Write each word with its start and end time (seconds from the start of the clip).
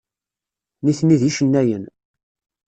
Nitni 0.83 1.17
d 1.21 1.23
icennayen. 1.29 1.83